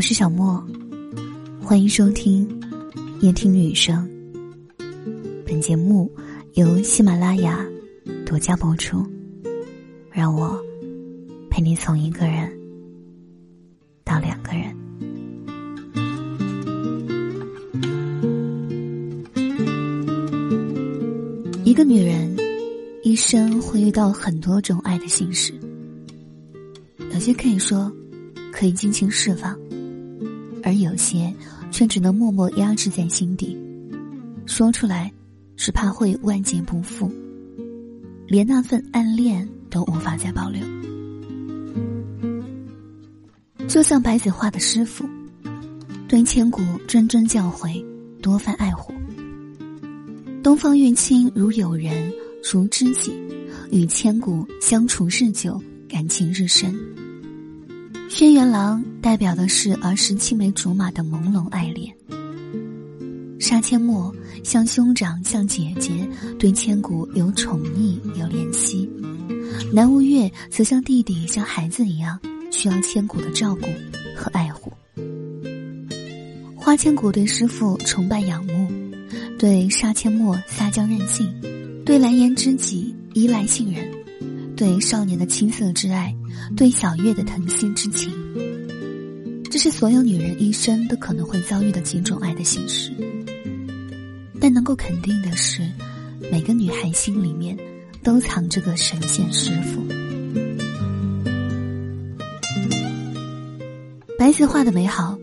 [0.00, 0.66] 我是小莫，
[1.60, 2.48] 欢迎收听
[3.20, 4.08] 夜听女生。
[5.46, 6.10] 本节目
[6.54, 7.62] 由喜马拉雅
[8.24, 9.06] 独家播出。
[10.10, 10.58] 让我
[11.50, 12.50] 陪你从一个人
[14.02, 14.74] 到两个人。
[21.62, 22.34] 一个女人
[23.02, 25.52] 一生会遇到很多种爱的形式，
[27.12, 27.92] 有些可以说，
[28.50, 29.54] 可以尽情释放。
[30.62, 31.32] 而有些
[31.70, 33.56] 却只能默默压制在心底，
[34.46, 35.12] 说出来
[35.56, 37.10] 是怕会万劫不复，
[38.26, 40.60] 连那份暗恋都无法再保留。
[43.68, 45.08] 就像白子画的师傅，
[46.08, 47.84] 对千古谆谆教诲，
[48.20, 48.92] 多番爱护。
[50.42, 53.12] 东方玉清如友人，如知己，
[53.70, 56.74] 与千古相处日久，感情日深。
[58.10, 61.94] 轩辕郎代表的是儿时青梅竹马的朦胧爱恋，
[63.38, 68.86] 杀阡陌像兄长像姐姐，对千古有宠溺有怜惜；
[69.72, 72.18] 南无月则像弟弟像孩子一样，
[72.50, 73.68] 需要千古的照顾
[74.14, 74.72] 和爱护。
[76.56, 78.68] 花千骨对师傅崇拜仰慕，
[79.38, 81.32] 对杀阡陌撒娇任性，
[81.86, 83.88] 对蓝颜知己依赖信任，
[84.60, 86.14] 对少年的青涩之爱。
[86.54, 88.12] 对小月的疼惜之情，
[89.50, 92.92] 这是所有女人一生都可能会遭遇的几种爱的形式。
[94.38, 95.66] 但能够肯定的是，
[96.30, 97.56] 每个女孩心里面
[98.02, 99.82] 都藏着个神仙师傅。
[104.18, 105.18] 白子画的美好，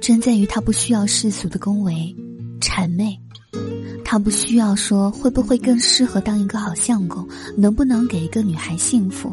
[0.00, 2.16] 正在于她不需要世俗的恭维、
[2.62, 3.20] 谄媚，
[4.10, 7.24] 他不需要说会不会更适合当一个好相公，
[7.56, 9.32] 能不能给一个女孩幸福。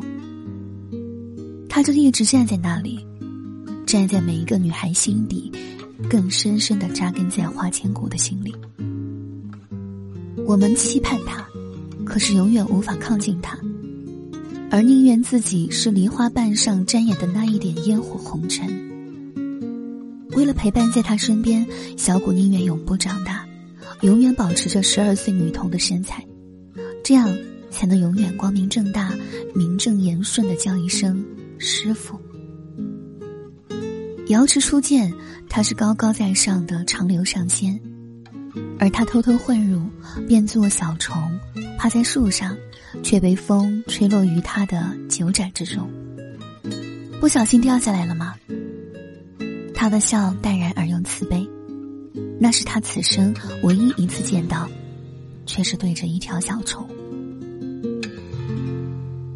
[1.68, 3.04] 他就一直站在那里，
[3.88, 5.52] 站在每一个女孩心底，
[6.08, 8.54] 更深深的扎根在花千骨的心里。
[10.46, 11.44] 我们期盼他，
[12.06, 13.58] 可是永远无法靠近他，
[14.70, 18.70] 而宁愿自己是梨花瓣上沾染的那一点烟火红尘。
[20.34, 21.66] 为了陪伴在他身边，
[21.98, 23.44] 小谷宁愿永不长大，
[24.02, 26.26] 永远保持着十二岁女童的身材，
[27.04, 27.36] 这样
[27.70, 29.14] 才能永远光明正大、
[29.56, 31.24] 名正言顺的叫一声。
[31.60, 32.20] 师傅，
[34.28, 35.12] 瑶池初见，
[35.50, 37.80] 他是高高在上的长流上仙，
[38.78, 39.82] 而他偷偷混入，
[40.28, 41.40] 变作小虫，
[41.80, 42.56] 趴在树上，
[43.02, 45.90] 却被风吹落于他的九盏之中。
[47.20, 48.36] 不小心掉下来了吗？
[49.74, 51.48] 他的笑淡然而又慈悲，
[52.40, 54.70] 那是他此生唯一一次见到，
[55.46, 56.88] 却是对着一条小虫。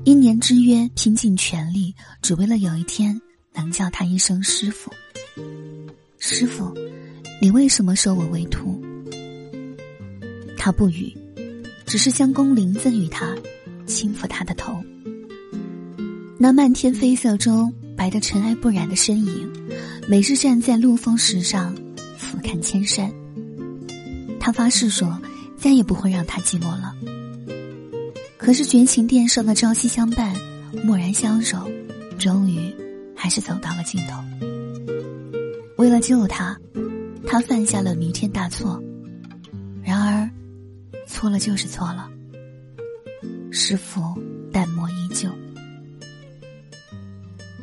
[0.04, 3.20] 一年之约，拼尽全力，只为了有一天
[3.54, 4.92] 能叫他一声师傅。
[6.18, 6.74] 师傅，
[7.42, 8.82] 你为什么收我为徒？
[10.58, 11.16] 他不语，
[11.86, 13.36] 只是将弓铃赠予他，
[13.88, 14.80] 轻抚他的头。
[16.38, 19.52] 那漫天飞色中，白得尘埃不染的身影，
[20.08, 21.76] 每日站在陆风石上，
[22.32, 23.12] 俯瞰千山。
[24.40, 25.22] 他发誓说，
[25.58, 26.96] 再也不会让他寂寞了。
[28.38, 30.34] 可是绝情殿上的朝夕相伴，
[30.86, 31.70] 蓦然相守，
[32.18, 32.74] 终于
[33.14, 34.24] 还是走到了尽头。
[35.76, 36.58] 为了救他，
[37.28, 38.82] 他犯下了弥天大错。
[39.84, 40.30] 然而，
[41.06, 42.10] 错了就是错了。
[43.52, 44.02] 师傅
[44.54, 45.30] 淡漠依旧，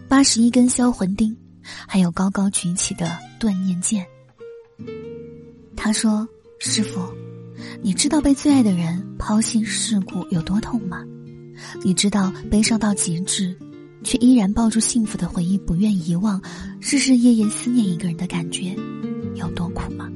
[0.08, 4.06] 八十一根销魂钉，还有高高举起的断念剑。
[5.76, 6.28] 他说
[6.58, 7.00] ：“师傅。”
[7.82, 11.04] 你知道被最爱的人抛心事故有多痛吗？
[11.84, 13.56] 你知道悲伤到极致，
[14.04, 16.40] 却依然抱住幸福的回忆不愿遗忘，
[16.80, 18.76] 日日夜夜思念一个人的感觉
[19.34, 20.08] 有多苦吗？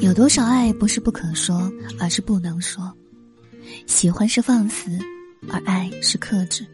[0.00, 2.90] 有多少爱不是不可说，而是不能说？
[3.86, 4.98] 喜欢是放肆，
[5.50, 6.66] 而爱是克制。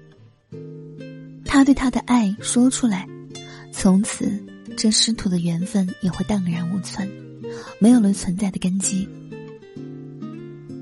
[1.44, 3.08] 他对他的爱说出来，
[3.72, 4.40] 从此
[4.76, 7.10] 这师徒的缘分也会荡然无存。
[7.78, 9.08] 没有了存在的根基。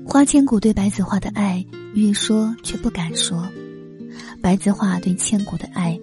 [0.05, 3.43] 花千骨对白子画的爱，欲说却不敢说；
[4.41, 5.99] 白子画对千骨的爱，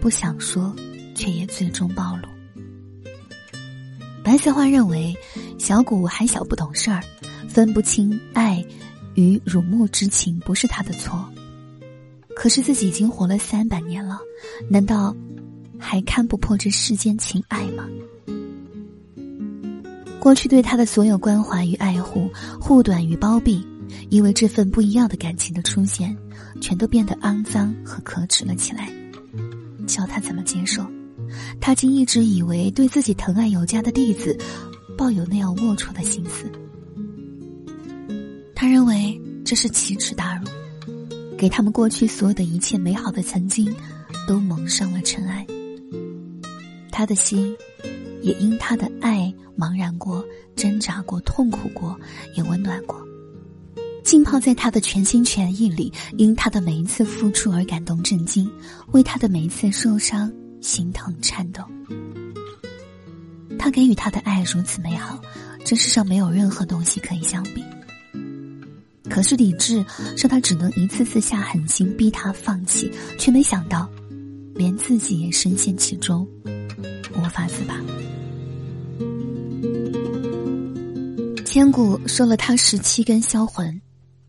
[0.00, 0.74] 不想说，
[1.14, 2.28] 却也最终暴露。
[4.22, 5.14] 白子画认为，
[5.58, 7.02] 小骨还小不懂事儿，
[7.48, 8.64] 分不清爱
[9.14, 11.28] 与辱没之情不是他的错。
[12.36, 14.18] 可是自己已经活了三百年了，
[14.70, 15.14] 难道
[15.78, 17.88] 还看不破这世间情爱吗？
[20.20, 22.28] 过去对他的所有关怀与爱护、
[22.60, 23.64] 护短与包庇，
[24.10, 26.14] 因为这份不一样的感情的出现，
[26.60, 28.92] 全都变得肮脏和可耻了起来。
[29.86, 30.84] 叫他怎么接受。
[31.60, 34.36] 他竟一直以为对自己疼爱有加的弟子，
[34.96, 36.50] 抱有那样龌龊的心思。
[38.54, 40.46] 他认为这是奇耻大辱，
[41.36, 43.72] 给他们过去所有的一切美好的曾经，
[44.26, 45.46] 都蒙上了尘埃。
[46.98, 47.56] 他的心，
[48.22, 50.24] 也因他的爱茫然过、
[50.56, 51.96] 挣扎过、痛苦过，
[52.34, 53.00] 也温暖过。
[54.02, 58.50] 浸泡在他的全心全意里，因他的每一次付出而感动震惊，
[58.90, 60.28] 为他的每一次受伤
[60.60, 61.62] 心疼颤抖。
[63.60, 65.22] 他给予他的爱如此美好，
[65.64, 67.62] 这世上没有任何东西可以相比。
[69.08, 69.86] 可是理智
[70.16, 73.88] 让他只能一次次下狠心逼他放弃，却没想到，
[74.56, 76.26] 连自己也深陷其中。
[77.18, 77.74] 无法自拔。
[81.44, 83.80] 千古收了他十七根销魂，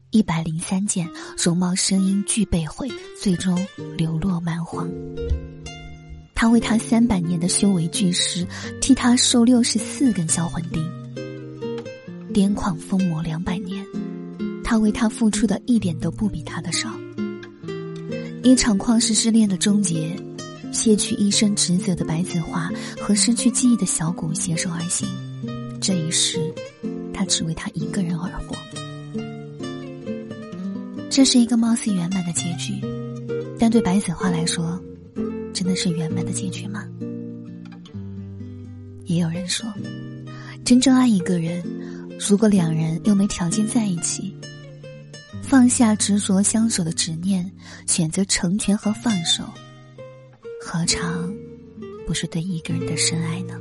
[0.10, 1.08] 一百零三件
[1.38, 2.90] 容貌声音俱被毁，
[3.22, 3.58] 最终
[3.96, 4.90] 流落蛮荒。
[6.34, 8.48] 他为他三百年的修为巨石，
[8.82, 10.82] 替他收六十四根销魂钉。
[12.34, 13.86] 癫狂疯魔两百年，
[14.64, 16.90] 他为他付出的一点都不比他的少。
[18.42, 20.16] 一场旷世失恋的终结。
[20.72, 22.70] 卸去一生职责的白子画
[23.00, 25.08] 和失去记忆的小谷携手而行，
[25.82, 26.40] 这一世，
[27.14, 28.56] 他只为他一个人而活。
[31.10, 32.80] 这是一个貌似圆满的结局，
[33.60, 34.80] 但对白子画来说，
[35.54, 36.86] 真的是圆满的结局吗？
[39.06, 39.68] 也有人说，
[40.64, 41.64] 真正爱一个人，
[42.20, 44.34] 如果两人又没条件在一起，
[45.42, 47.52] 放下执着相守的执念，
[47.88, 49.44] 选择成全和放手。
[50.62, 51.34] 何尝
[52.06, 53.58] 不是对一个人的深爱呢？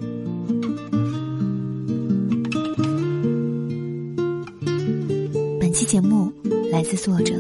[5.61, 6.33] 本期节目
[6.73, 7.35] 来自作者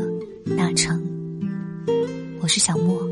[0.56, 1.02] 大成，
[2.40, 3.02] 我是小莫，